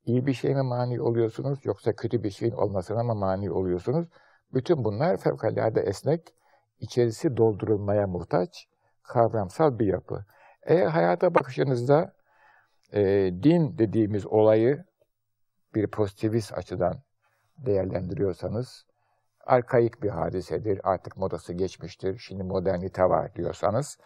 İyi 0.05 0.25
bir 0.25 0.33
şey 0.33 0.55
mi 0.55 0.61
mani 0.61 1.01
oluyorsunuz 1.01 1.65
yoksa 1.65 1.95
kötü 1.95 2.23
bir 2.23 2.29
şeyin 2.29 2.53
olmasına 2.53 3.03
mı 3.03 3.15
mani 3.15 3.51
oluyorsunuz? 3.51 4.07
Bütün 4.53 4.83
bunlar 4.83 5.17
fevkalade 5.17 5.81
esnek, 5.81 6.33
içerisi 6.79 7.37
doldurulmaya 7.37 8.07
muhtaç, 8.07 8.67
kavramsal 9.03 9.79
bir 9.79 9.85
yapı. 9.85 10.25
Eğer 10.63 10.87
hayata 10.87 11.35
bakışınızda 11.35 12.13
e, 12.93 13.01
din 13.43 13.77
dediğimiz 13.77 14.25
olayı 14.25 14.85
bir 15.75 15.87
pozitivist 15.87 16.53
açıdan 16.53 17.01
değerlendiriyorsanız, 17.57 18.85
arkaik 19.45 20.03
bir 20.03 20.09
hadisedir, 20.09 20.81
artık 20.83 21.17
modası 21.17 21.53
geçmiştir, 21.53 22.17
şimdi 22.17 22.43
modernite 22.43 23.03
var 23.03 23.35
diyorsanız 23.35 23.97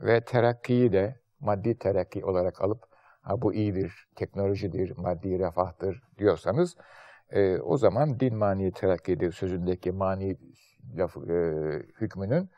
ve 0.00 0.24
terakkiyi 0.24 0.92
de 0.92 1.20
maddi 1.40 1.78
terakki 1.78 2.24
olarak 2.24 2.62
alıp 2.62 2.84
ha 3.22 3.42
bu 3.42 3.54
iyidir, 3.54 4.08
teknolojidir, 4.16 4.96
maddi 4.96 5.38
refahtır 5.38 6.02
diyorsanız 6.18 6.76
e, 7.30 7.58
o 7.58 7.76
zaman 7.76 8.20
din 8.20 8.36
mani 8.36 8.72
terakkidir 8.72 9.32
sözündeki 9.32 9.92
mani 9.92 10.36
lafı, 10.96 11.20
e, 11.20 11.36
hükmünün 12.00 12.50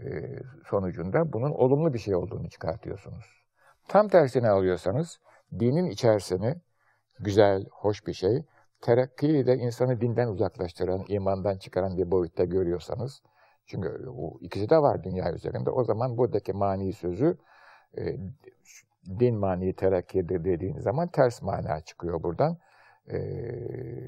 e, 0.00 0.38
sonucunda 0.66 1.32
bunun 1.32 1.50
olumlu 1.50 1.94
bir 1.94 1.98
şey 1.98 2.14
olduğunu 2.14 2.48
çıkartıyorsunuz. 2.48 3.42
Tam 3.88 4.08
tersini 4.08 4.48
alıyorsanız 4.48 5.20
dinin 5.58 5.86
içerisini 5.86 6.54
güzel, 7.20 7.66
hoş 7.70 8.06
bir 8.06 8.12
şey, 8.12 8.42
terakkiyi 8.80 9.46
de 9.46 9.56
insanı 9.56 10.00
dinden 10.00 10.28
uzaklaştıran, 10.28 11.04
imandan 11.08 11.58
çıkaran 11.58 11.98
bir 11.98 12.10
boyutta 12.10 12.44
görüyorsanız, 12.44 13.22
çünkü 13.66 14.08
o 14.16 14.38
ikisi 14.40 14.70
de 14.70 14.78
var 14.78 15.04
dünya 15.04 15.32
üzerinde, 15.32 15.70
o 15.70 15.84
zaman 15.84 16.18
buradaki 16.18 16.52
mani 16.52 16.92
sözü 16.92 17.38
e, 17.98 18.16
din 19.18 19.34
mani 19.34 19.72
terakkidir 19.72 20.44
dediğiniz 20.44 20.82
zaman 20.82 21.08
ters 21.08 21.42
mana 21.42 21.80
çıkıyor 21.80 22.22
buradan. 22.22 22.58
E, 23.08 23.18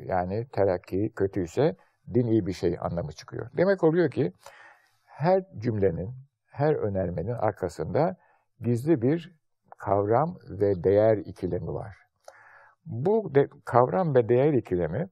yani 0.06 0.46
terakki 0.52 1.12
kötüyse 1.16 1.76
din 2.14 2.26
iyi 2.26 2.46
bir 2.46 2.52
şey 2.52 2.76
anlamı 2.80 3.12
çıkıyor. 3.12 3.50
Demek 3.56 3.84
oluyor 3.84 4.10
ki 4.10 4.32
her 5.04 5.44
cümlenin, 5.58 6.14
her 6.46 6.74
önermenin 6.74 7.34
arkasında 7.34 8.16
gizli 8.60 9.02
bir 9.02 9.34
kavram 9.78 10.38
ve 10.50 10.84
değer 10.84 11.16
ikilemi 11.16 11.74
var. 11.74 11.96
Bu 12.86 13.34
de, 13.34 13.48
kavram 13.64 14.14
ve 14.14 14.28
değer 14.28 14.52
ikilemi, 14.52 15.08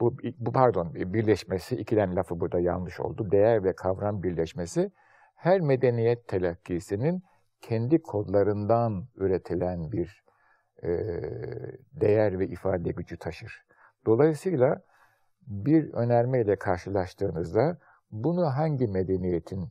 bu, 0.00 0.16
bu 0.38 0.52
pardon 0.52 0.94
birleşmesi, 0.94 1.76
ikilem 1.76 2.16
lafı 2.16 2.40
burada 2.40 2.60
yanlış 2.60 3.00
oldu. 3.00 3.30
Değer 3.30 3.64
ve 3.64 3.72
kavram 3.72 4.22
birleşmesi 4.22 4.90
her 5.34 5.60
medeniyet 5.60 6.28
telakkisinin 6.28 7.22
kendi 7.60 8.02
kodlarından 8.02 9.06
üretilen 9.16 9.92
bir 9.92 10.22
değer 11.92 12.38
ve 12.38 12.46
ifade 12.46 12.90
gücü 12.90 13.18
taşır. 13.18 13.64
Dolayısıyla 14.06 14.82
bir 15.46 15.92
önermeyle 15.92 16.56
karşılaştığınızda 16.56 17.78
bunu 18.10 18.46
hangi 18.46 18.86
medeniyetin 18.86 19.68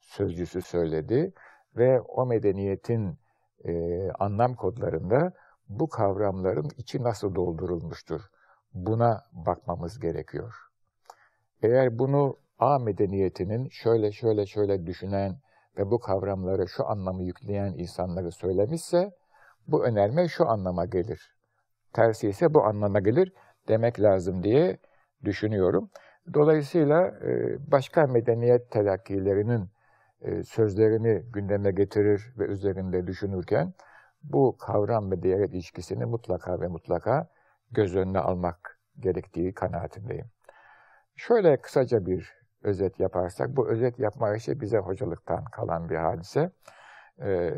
sözcüsü 0.00 0.62
söyledi 0.62 1.32
ve 1.76 2.00
o 2.00 2.26
medeniyetin 2.26 3.18
e, 3.64 4.10
anlam 4.10 4.54
kodlarında 4.54 5.32
bu 5.68 5.88
kavramların 5.88 6.70
içi 6.76 7.02
nasıl 7.02 7.34
doldurulmuştur? 7.34 8.20
Buna 8.74 9.24
bakmamız 9.32 10.00
gerekiyor. 10.00 10.54
Eğer 11.62 11.98
bunu 11.98 12.36
A 12.58 12.78
medeniyetinin 12.78 13.68
şöyle 13.68 14.12
şöyle 14.12 14.46
şöyle 14.46 14.86
düşünen 14.86 15.40
ve 15.78 15.90
bu 15.90 15.98
kavramları 15.98 16.68
şu 16.68 16.86
anlamı 16.86 17.22
yükleyen 17.22 17.74
insanları 17.76 18.32
söylemişse, 18.32 19.12
bu 19.68 19.84
önerme 19.84 20.28
şu 20.28 20.48
anlama 20.48 20.84
gelir. 20.84 21.34
Tersi 21.92 22.28
ise 22.28 22.54
bu 22.54 22.64
anlama 22.64 23.00
gelir 23.00 23.32
demek 23.68 24.00
lazım 24.00 24.42
diye 24.42 24.78
düşünüyorum. 25.24 25.90
Dolayısıyla 26.34 27.06
e, 27.06 27.56
başka 27.72 28.06
medeniyet 28.06 28.70
telakkilerinin 28.70 29.70
e, 30.20 30.42
sözlerini 30.42 31.22
gündeme 31.32 31.70
getirir 31.70 32.34
ve 32.38 32.44
üzerinde 32.44 33.06
düşünürken 33.06 33.74
bu 34.22 34.56
kavram 34.58 35.10
ve 35.10 35.22
değer 35.22 35.48
ilişkisini 35.48 36.04
mutlaka 36.04 36.60
ve 36.60 36.68
mutlaka 36.68 37.28
göz 37.70 37.96
önüne 37.96 38.18
almak 38.18 38.78
gerektiği 39.00 39.54
kanaatindeyim. 39.54 40.26
Şöyle 41.16 41.56
kısaca 41.56 42.06
bir 42.06 42.32
özet 42.62 43.00
yaparsak, 43.00 43.56
bu 43.56 43.68
özet 43.68 43.98
yapma 43.98 44.36
işi 44.36 44.60
bize 44.60 44.78
hocalıktan 44.78 45.44
kalan 45.44 45.88
bir 45.88 45.96
hadise. 45.96 46.50
Ee, 47.22 47.54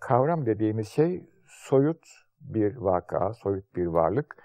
kavram 0.00 0.46
dediğimiz 0.46 0.88
şey 0.88 1.26
soyut 1.46 2.06
bir 2.40 2.76
vaka, 2.76 3.34
soyut 3.34 3.76
bir 3.76 3.86
varlık. 3.86 4.36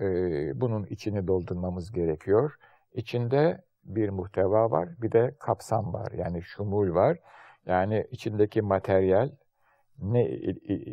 Ee, 0.00 0.60
bunun 0.60 0.84
içini 0.84 1.26
doldurmamız 1.26 1.92
gerekiyor. 1.92 2.52
İçinde 2.94 3.64
bir 3.84 4.10
muhteva 4.10 4.70
var, 4.70 4.88
bir 5.02 5.12
de 5.12 5.34
kapsam 5.38 5.92
var. 5.92 6.12
Yani 6.12 6.42
şumul 6.42 6.94
var. 6.94 7.18
Yani 7.66 8.06
içindeki 8.10 8.62
materyal, 8.62 9.30
ne 9.98 10.38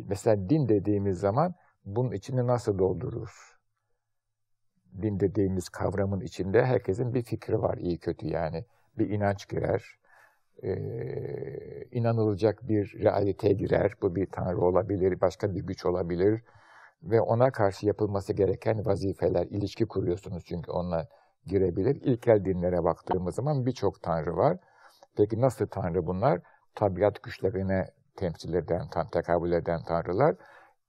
mesela 0.08 0.48
din 0.48 0.68
dediğimiz 0.68 1.20
zaman 1.20 1.54
bunun 1.84 2.12
içini 2.12 2.46
nasıl 2.46 2.78
doldurur? 2.78 3.58
Din 5.02 5.20
dediğimiz 5.20 5.68
kavramın 5.68 6.20
içinde 6.20 6.64
herkesin 6.64 7.14
bir 7.14 7.22
fikri 7.22 7.62
var, 7.62 7.78
iyi 7.78 7.98
kötü 7.98 8.26
yani. 8.26 8.64
Bir 8.98 9.10
inanç 9.10 9.48
girer, 9.48 9.97
e, 10.62 10.74
inanılacak 11.92 12.68
bir 12.68 12.98
realite 13.04 13.52
girer. 13.52 13.92
Bu 14.02 14.14
bir 14.14 14.26
tanrı 14.26 14.60
olabilir, 14.60 15.20
başka 15.20 15.54
bir 15.54 15.60
güç 15.60 15.86
olabilir. 15.86 16.42
Ve 17.02 17.20
ona 17.20 17.50
karşı 17.50 17.86
yapılması 17.86 18.32
gereken 18.32 18.86
vazifeler, 18.86 19.46
ilişki 19.46 19.86
kuruyorsunuz 19.86 20.44
çünkü 20.46 20.70
onunla 20.70 21.08
girebilir. 21.46 22.02
İlkel 22.02 22.44
dinlere 22.44 22.84
baktığımız 22.84 23.34
zaman 23.34 23.66
birçok 23.66 24.02
tanrı 24.02 24.36
var. 24.36 24.56
Peki 25.16 25.40
nasıl 25.40 25.66
tanrı 25.66 26.06
bunlar? 26.06 26.40
Tabiat 26.74 27.22
güçlerine 27.22 27.86
temsil 28.16 28.54
eden, 28.54 28.88
tam 28.90 29.08
tekabül 29.08 29.52
eden 29.52 29.82
tanrılar. 29.82 30.36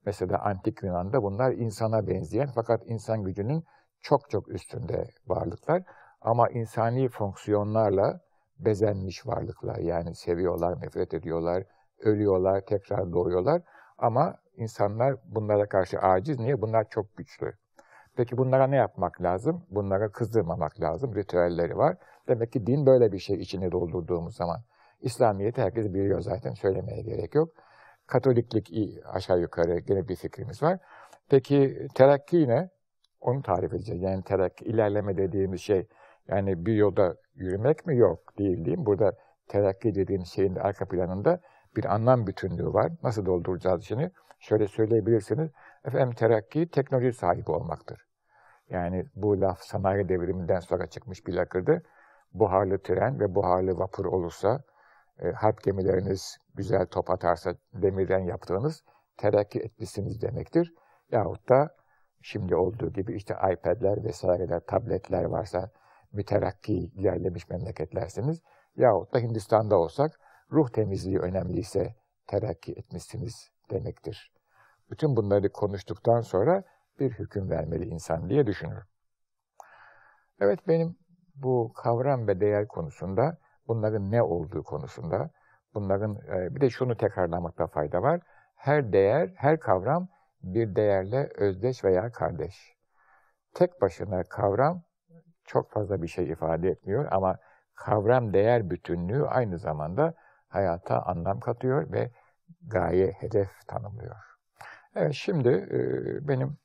Mesela 0.05 0.39
antik 0.39 0.83
Yunan'da 0.83 1.23
bunlar 1.23 1.51
insana 1.51 2.07
benzeyen 2.07 2.49
fakat 2.55 2.81
insan 2.85 3.23
gücünün 3.23 3.63
çok 4.01 4.29
çok 4.29 4.49
üstünde 4.49 5.07
varlıklar. 5.27 5.83
Ama 6.21 6.49
insani 6.49 7.09
fonksiyonlarla 7.09 8.19
bezenmiş 8.59 9.27
varlıklar. 9.27 9.77
Yani 9.77 10.15
seviyorlar, 10.15 10.81
nefret 10.81 11.13
ediyorlar, 11.13 11.63
ölüyorlar, 11.99 12.61
tekrar 12.61 13.13
doğuyorlar. 13.13 13.61
Ama 13.97 14.35
insanlar 14.55 15.15
bunlara 15.25 15.65
karşı 15.69 15.99
aciz. 15.99 16.39
Niye? 16.39 16.61
Bunlar 16.61 16.89
çok 16.89 17.17
güçlü. 17.17 17.53
Peki 18.15 18.37
bunlara 18.37 18.67
ne 18.67 18.75
yapmak 18.75 19.21
lazım? 19.21 19.65
Bunlara 19.69 20.11
kızdırmamak 20.11 20.81
lazım. 20.81 21.15
Ritüelleri 21.15 21.77
var. 21.77 21.97
Demek 22.27 22.51
ki 22.51 22.67
din 22.67 22.85
böyle 22.85 23.11
bir 23.11 23.19
şey 23.19 23.35
içine 23.35 23.71
doldurduğumuz 23.71 24.35
zaman. 24.35 24.61
İslamiyet'i 25.01 25.61
herkes 25.61 25.93
biliyor 25.93 26.21
zaten. 26.21 26.53
Söylemeye 26.53 27.01
gerek 27.01 27.35
yok. 27.35 27.49
Katoliklik 28.07 28.73
aşağı 29.05 29.39
yukarı 29.39 29.79
gene 29.79 30.07
bir 30.07 30.15
fikrimiz 30.15 30.63
var. 30.63 30.79
Peki 31.29 31.87
terakki 31.95 32.47
ne? 32.47 32.69
Onu 33.21 33.41
tarif 33.41 33.73
edeceğiz. 33.73 34.01
Yani 34.01 34.23
terakki, 34.23 34.65
ilerleme 34.65 35.17
dediğimiz 35.17 35.61
şey 35.61 35.87
yani 36.31 36.65
bir 36.65 36.73
yolda 36.73 37.15
yürümek 37.35 37.85
mi? 37.85 37.97
Yok 37.97 38.37
değil 38.37 38.65
değil 38.65 38.77
mi? 38.77 38.85
Burada 38.85 39.13
terakki 39.47 39.95
dediğimiz 39.95 40.27
şeyin 40.27 40.55
de 40.55 40.61
arka 40.61 40.85
planında 40.87 41.39
bir 41.75 41.85
anlam 41.85 42.27
bütünlüğü 42.27 42.73
var. 42.73 42.91
Nasıl 43.03 43.25
dolduracağız 43.25 43.83
şimdi? 43.83 44.11
Şöyle 44.39 44.67
söyleyebilirsiniz. 44.67 45.49
Efendim 45.85 46.15
terakki 46.15 46.69
teknoloji 46.69 47.13
sahibi 47.13 47.51
olmaktır. 47.51 48.05
Yani 48.69 49.05
bu 49.15 49.41
laf 49.41 49.59
sanayi 49.59 50.09
devriminden 50.09 50.59
sonra 50.59 50.87
çıkmış 50.87 51.27
bir 51.27 51.33
lakırdı. 51.33 51.83
Buharlı 52.33 52.81
tren 52.81 53.19
ve 53.19 53.35
buharlı 53.35 53.79
vapur 53.79 54.05
olursa, 54.05 54.61
e, 55.19 55.31
harp 55.31 55.63
gemileriniz 55.63 56.37
güzel 56.55 56.85
top 56.85 57.09
atarsa 57.09 57.55
demirden 57.73 58.19
yaptığınız 58.19 58.83
terakki 59.17 59.59
etmişsiniz 59.59 60.21
demektir. 60.21 60.73
Yahut 61.11 61.49
da 61.49 61.75
şimdi 62.21 62.55
olduğu 62.55 62.93
gibi 62.93 63.15
işte 63.15 63.33
iPad'ler 63.53 64.03
vesaireler, 64.03 64.59
tabletler 64.59 65.23
varsa 65.23 65.71
müterakki 66.11 66.73
ilerlemiş 66.73 67.49
memleketlersiniz. 67.49 68.41
Yahut 68.75 69.13
da 69.13 69.19
Hindistan'da 69.19 69.77
olsak 69.77 70.19
ruh 70.51 70.69
temizliği 70.69 71.19
önemliyse 71.19 71.95
terakki 72.27 72.71
etmişsiniz 72.73 73.51
demektir. 73.71 74.33
Bütün 74.91 75.15
bunları 75.15 75.51
konuştuktan 75.51 76.21
sonra 76.21 76.63
bir 76.99 77.11
hüküm 77.11 77.49
vermeli 77.49 77.85
insan 77.85 78.29
diye 78.29 78.47
düşünürüm. 78.47 78.83
Evet 80.39 80.67
benim 80.67 80.95
bu 81.35 81.73
kavram 81.73 82.27
ve 82.27 82.39
değer 82.39 82.67
konusunda, 82.67 83.37
bunların 83.67 84.11
ne 84.11 84.21
olduğu 84.21 84.63
konusunda, 84.63 85.29
bunların 85.73 86.15
e, 86.15 86.55
bir 86.55 86.61
de 86.61 86.69
şunu 86.69 86.97
tekrarlamakta 86.97 87.67
fayda 87.67 88.01
var. 88.01 88.21
Her 88.55 88.93
değer, 88.93 89.33
her 89.35 89.59
kavram 89.59 90.07
bir 90.43 90.75
değerle 90.75 91.29
özdeş 91.35 91.83
veya 91.83 92.11
kardeş. 92.11 92.75
Tek 93.53 93.81
başına 93.81 94.23
kavram 94.23 94.83
çok 95.49 95.71
fazla 95.71 96.01
bir 96.01 96.07
şey 96.07 96.29
ifade 96.29 96.69
etmiyor 96.69 97.07
ama 97.11 97.37
kavram 97.75 98.33
değer 98.33 98.69
bütünlüğü 98.69 99.25
aynı 99.25 99.57
zamanda 99.57 100.13
hayata 100.47 101.01
anlam 101.01 101.39
katıyor 101.39 101.91
ve 101.91 102.11
gaye, 102.67 103.11
hedef 103.11 103.67
tanımlıyor. 103.67 104.15
Evet 104.95 105.13
şimdi 105.13 105.49
e, 105.49 105.79
benim 106.27 106.57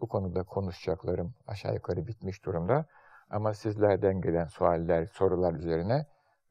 bu 0.00 0.08
konuda 0.08 0.42
konuşacaklarım 0.42 1.34
aşağı 1.46 1.74
yukarı 1.74 2.06
bitmiş 2.06 2.44
durumda. 2.44 2.86
Ama 3.30 3.54
sizlerden 3.54 4.20
gelen 4.20 4.46
sualler, 4.46 5.06
sorular 5.06 5.54
üzerine 5.54 6.06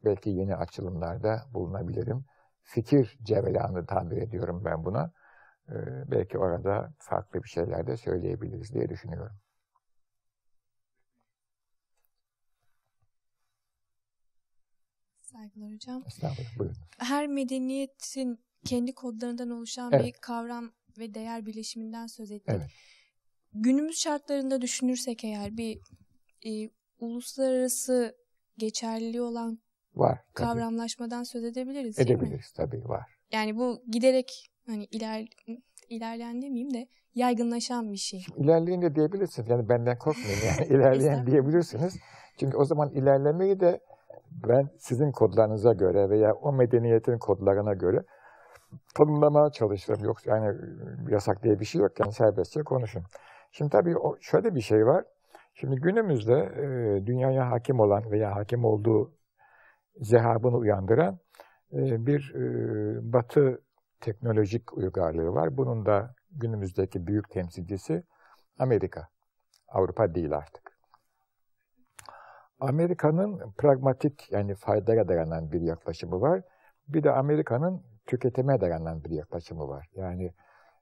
belki 0.05 0.29
yeni 0.29 0.55
açılımlarda 0.55 1.41
bulunabilirim. 1.53 2.25
Fikir 2.63 3.17
cevelanı 3.23 3.85
tabir 3.85 4.17
ediyorum 4.17 4.61
ben 4.65 4.85
buna. 4.85 5.11
Ee, 5.69 5.73
belki 6.11 6.37
orada 6.37 6.93
farklı 6.97 7.43
bir 7.43 7.49
şeyler 7.49 7.87
de 7.87 7.97
söyleyebiliriz 7.97 8.73
diye 8.73 8.89
düşünüyorum. 8.89 9.35
Saygılar 15.31 15.73
hocam. 15.73 16.03
Estağfurullah, 16.07 16.59
buyurun. 16.59 16.77
Her 16.97 17.27
medeniyetin 17.27 18.39
kendi 18.65 18.93
kodlarından 18.93 19.49
oluşan 19.49 19.91
evet. 19.93 20.05
bir 20.05 20.11
kavram 20.11 20.71
ve 20.97 21.13
değer 21.13 21.45
birleşiminden 21.45 22.07
söz 22.07 22.31
ettik. 22.31 22.49
Evet 22.49 22.69
günümüz 23.53 23.97
şartlarında 23.97 24.61
düşünürsek 24.61 25.23
eğer 25.23 25.57
bir 25.57 25.79
e, 26.45 26.69
uluslararası 26.99 28.15
geçerliliği 28.57 29.21
olan 29.21 29.59
var 29.95 30.19
tabii. 30.35 30.47
kavramlaşmadan 30.47 31.23
söz 31.23 31.43
edebiliriz 31.43 31.99
Edebiliriz 31.99 32.51
tabii 32.51 32.83
var. 32.89 33.05
Yani 33.31 33.57
bu 33.57 33.83
giderek 33.91 34.51
hani 34.67 34.85
iler 34.85 35.27
ilerleyen 35.89 36.41
demeyeyim 36.41 36.73
de 36.73 36.87
yaygınlaşan 37.15 37.91
bir 37.91 37.97
şey. 37.97 38.19
Şimdi 38.19 38.43
ilerleyen 38.43 38.81
de 38.81 38.95
diyebilirsiniz. 38.95 39.49
Yani 39.49 39.69
benden 39.69 39.97
korkmayın 39.97 40.39
yani 40.45 40.67
ilerleyen 40.73 41.27
diyebilirsiniz. 41.27 41.97
Çünkü 42.39 42.57
o 42.57 42.65
zaman 42.65 42.93
ilerlemeyi 42.93 43.59
de 43.59 43.79
ben 44.31 44.69
sizin 44.77 45.11
kodlarınıza 45.11 45.73
göre 45.73 46.09
veya 46.09 46.33
o 46.33 46.53
medeniyetin 46.53 47.17
kodlarına 47.17 47.73
göre 47.73 48.03
tanımlamaya 48.95 49.49
çalışırım. 49.49 50.03
Yoksa 50.03 50.35
yani 50.35 50.57
yasak 51.09 51.43
diye 51.43 51.59
bir 51.59 51.65
şey 51.65 51.81
yok. 51.81 51.99
Yani 51.99 52.13
serbestçe 52.13 52.63
konuşun. 52.63 53.03
Şimdi 53.51 53.71
tabii 53.71 53.95
şöyle 54.21 54.55
bir 54.55 54.61
şey 54.61 54.85
var. 54.85 55.05
Şimdi 55.53 55.75
günümüzde 55.75 56.51
dünyaya 57.05 57.51
hakim 57.51 57.79
olan 57.79 58.11
veya 58.11 58.35
hakim 58.35 58.65
olduğu 58.65 59.11
zehabını 59.95 60.57
uyandıran 60.57 61.19
bir 61.71 62.33
batı 63.13 63.61
teknolojik 64.01 64.77
uygarlığı 64.77 65.33
var. 65.33 65.57
Bunun 65.57 65.85
da 65.85 66.15
günümüzdeki 66.31 67.07
büyük 67.07 67.29
temsilcisi 67.29 68.03
Amerika. 68.59 69.07
Avrupa 69.67 70.15
değil 70.15 70.35
artık. 70.35 70.70
Amerika'nın 72.61 73.51
pragmatik 73.57 74.31
yani 74.31 74.55
faydaya 74.55 75.07
dayanan 75.07 75.51
bir 75.51 75.61
yaklaşımı 75.61 76.21
var. 76.21 76.41
Bir 76.87 77.03
de 77.03 77.11
Amerika'nın 77.11 77.83
tüketime 78.05 78.61
dayanan 78.61 79.03
bir 79.03 79.09
yaklaşımı 79.09 79.67
var. 79.67 79.87
Yani 79.95 80.33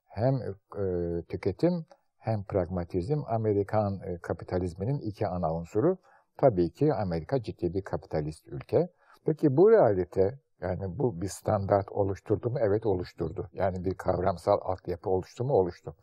hem 0.08 0.36
e, 0.36 0.84
tüketim 1.30 1.86
hem 2.18 2.44
pragmatizm, 2.44 3.24
Amerikan 3.28 4.00
e, 4.06 4.18
kapitalizminin 4.18 5.00
iki 5.00 5.28
ana 5.28 5.54
unsuru. 5.54 5.98
Tabii 6.38 6.70
ki 6.70 6.94
Amerika 6.94 7.44
ciddi 7.44 7.74
bir 7.74 7.82
kapitalist 7.82 8.48
ülke. 8.48 8.90
Peki 9.26 9.58
bu 9.58 9.72
realite, 9.72 10.40
yani 10.62 11.00
bu 11.00 11.22
bir 11.22 11.28
standart 11.28 11.92
oluşturdu 11.92 12.50
mu? 12.50 12.58
Evet 12.62 12.86
oluşturdu. 12.86 13.50
Yani 13.54 13.86
bir 13.86 13.94
kavramsal 13.94 14.60
altyapı 14.62 15.10
oluştu 15.10 15.44
mu? 15.44 15.54
Oluştu. 15.54 15.96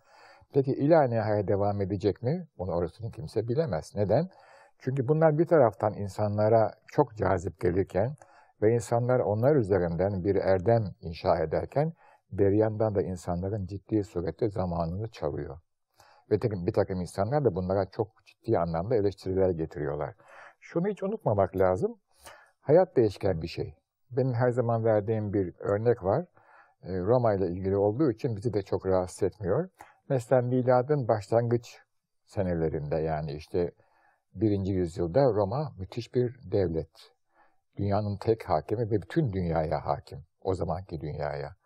Peki 0.52 0.72
ila 0.72 1.08
devam 1.48 1.80
edecek 1.80 2.22
mi? 2.22 2.46
Bunu 2.58 2.72
orasını 2.72 3.10
kimse 3.10 3.48
bilemez. 3.48 3.92
Neden? 3.94 4.28
Çünkü 4.78 5.08
bunlar 5.08 5.38
bir 5.38 5.46
taraftan 5.46 5.94
insanlara 5.94 6.70
çok 6.86 7.16
cazip 7.16 7.60
gelirken 7.60 8.16
ve 8.62 8.74
insanlar 8.74 9.20
onlar 9.20 9.56
üzerinden 9.56 10.24
bir 10.24 10.36
erdem 10.36 10.84
inşa 11.00 11.38
ederken 11.38 11.92
bir 12.32 12.52
yandan 12.52 12.94
da 12.94 13.02
insanların 13.02 13.66
ciddi 13.66 14.04
surette 14.04 14.48
zamanını 14.48 15.10
çalıyor. 15.10 15.58
Ve 16.30 16.40
bir 16.42 16.72
takım 16.72 17.00
insanlar 17.00 17.44
da 17.44 17.54
bunlara 17.54 17.90
çok 17.90 18.08
ciddi 18.26 18.58
anlamda 18.58 18.96
eleştiriler 18.96 19.50
getiriyorlar. 19.50 20.14
Şunu 20.60 20.88
hiç 20.88 21.02
unutmamak 21.02 21.56
lazım. 21.56 21.98
Hayat 22.60 22.96
değişken 22.96 23.42
bir 23.42 23.48
şey. 23.48 23.74
Benim 24.10 24.34
her 24.34 24.50
zaman 24.50 24.84
verdiğim 24.84 25.32
bir 25.32 25.54
örnek 25.58 26.04
var. 26.04 26.24
E, 26.82 26.98
Roma 26.98 27.34
ile 27.34 27.46
ilgili 27.46 27.76
olduğu 27.76 28.10
için 28.10 28.36
bizi 28.36 28.54
de 28.54 28.62
çok 28.62 28.86
rahatsız 28.86 29.22
etmiyor. 29.22 29.68
Mesela 30.08 30.42
miladın 30.42 31.08
başlangıç 31.08 31.78
senelerinde 32.24 32.96
yani 32.96 33.32
işte 33.32 33.72
birinci 34.40 34.72
yüzyılda 34.72 35.25
Roma 35.25 35.72
müthiş 35.79 36.14
bir 36.14 36.40
devlet. 36.53 37.12
Dünyanın 37.77 38.16
tek 38.16 38.49
hakimi 38.49 38.90
ve 38.90 39.03
bütün 39.03 39.33
dünyaya 39.33 39.87
hakim. 39.87 40.25
O 40.42 40.55
zamanki 40.55 41.01
dünyaya. 41.01 41.57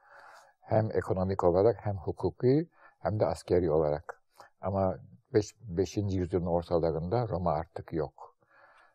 Hem 0.61 0.91
ekonomik 0.93 1.45
olarak 1.45 1.77
hem 1.87 1.97
hukuki 1.97 2.69
hem 2.99 3.21
de 3.21 3.27
askeri 3.27 3.71
olarak. 3.71 4.23
Ama 4.61 4.99
5. 5.35 5.55
Beş, 5.61 5.97
yüzyılın 5.97 6.47
ortalarında 6.47 7.29
Roma 7.29 7.53
artık 7.53 7.93
yok. 7.93 8.37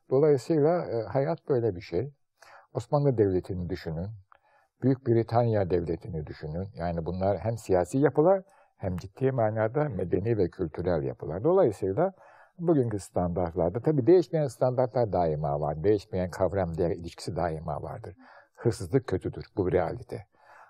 Dolayısıyla 0.09 0.85
e, 0.85 1.01
hayat 1.01 1.49
böyle 1.49 1.75
bir 1.75 1.81
şey. 1.81 2.13
Osmanlı 2.73 3.17
Devleti'ni 3.17 3.69
düşünün. 3.69 4.09
Büyük 4.81 5.07
Britanya 5.07 5.69
Devleti'ni 5.69 6.27
düşünün. 6.27 6.67
Yani 6.75 7.05
bunlar 7.05 7.37
hem 7.37 7.57
siyasi 7.57 7.97
yapılar 7.97 8.43
hem 8.77 8.97
ciddi 8.97 9.31
manada 9.31 9.89
medeni 9.89 10.37
ve 10.37 10.49
kültürel 10.49 11.03
yapılar. 11.03 11.43
Dolayısıyla 11.43 12.13
bugünkü 12.59 12.99
standartlarda, 12.99 13.79
tabi 13.79 14.07
değişmeyen 14.07 14.47
standartlar 14.47 15.13
daima 15.13 15.61
var. 15.61 15.83
Değişmeyen 15.83 16.29
kavram 16.29 16.77
değer 16.77 16.91
ilişkisi 16.91 17.35
daima 17.35 17.83
vardır. 17.83 18.15
Hırsızlık 18.55 19.07
kötüdür, 19.07 19.45
bu 19.57 19.71
realite. 19.71 20.25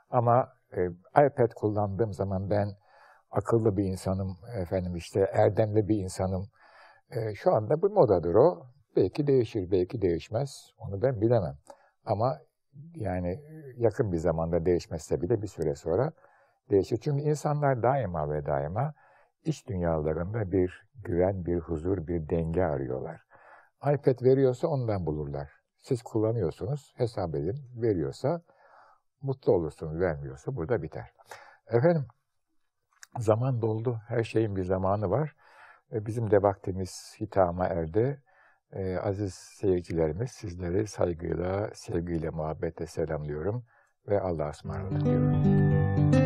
Ama 0.10 0.54
e, 0.78 0.86
iPad 1.26 1.54
kullandığım 1.56 2.14
zaman 2.14 2.50
ben 2.50 2.70
akıllı 3.32 3.78
bir 3.78 3.84
insanım, 3.84 4.38
efendim 4.62 4.96
işte 4.96 5.30
erdemli 5.34 5.88
bir 5.88 5.98
insanım. 5.98 6.48
E, 7.12 7.36
şu 7.36 7.54
anda 7.54 7.82
bu 7.82 7.90
modadır 7.90 8.36
o. 8.36 8.66
Belki 8.96 9.28
değişir, 9.28 9.72
belki 9.72 10.02
değişmez. 10.02 10.72
Onu 10.78 11.02
ben 11.02 11.22
bilemem. 11.22 11.58
Ama 12.06 12.40
yani 12.96 13.42
yakın 13.78 14.12
bir 14.12 14.18
zamanda 14.18 14.66
değişmezse 14.66 15.22
bile 15.22 15.42
bir 15.42 15.48
süre 15.48 15.76
sonra 15.76 16.12
değişir. 16.70 16.98
Çünkü 16.98 17.22
insanlar 17.22 17.84
daima 17.84 18.30
ve 18.30 18.46
daima 18.46 18.94
iç 19.46 19.68
dünyalarında 19.68 20.52
bir 20.52 20.88
güven, 20.96 21.46
bir 21.46 21.60
huzur, 21.60 22.08
bir 22.08 22.30
denge 22.30 22.64
arıyorlar. 22.64 23.22
iPad 23.82 24.24
veriyorsa 24.24 24.68
ondan 24.68 25.06
bulurlar. 25.06 25.52
Siz 25.78 26.04
kullanıyorsunuz, 26.04 26.94
hesap 26.98 27.36
edin, 27.36 27.58
veriyorsa 27.76 28.42
mutlu 29.22 29.52
olursunuz, 29.52 30.00
vermiyorsa 30.00 30.56
burada 30.56 30.82
biter. 30.82 31.12
Efendim, 31.68 32.08
zaman 33.20 33.62
doldu, 33.62 34.02
her 34.08 34.24
şeyin 34.24 34.56
bir 34.56 34.64
zamanı 34.64 35.10
var. 35.10 35.36
E, 35.92 36.06
bizim 36.06 36.32
de 36.32 36.44
vaktimiz 36.44 37.16
hitama 37.20 37.68
erdi. 37.68 38.22
Ee, 38.74 38.98
aziz 38.98 39.34
seyircilerimiz 39.34 40.32
sizleri 40.32 40.88
saygıyla, 40.88 41.70
sevgiyle, 41.74 42.30
muhabbetle 42.30 42.88
selamlıyorum 42.88 43.66
ve 44.08 44.22
Allah'a 44.22 44.50
ısmarladık 44.50 45.06
diyorum. 45.06 46.25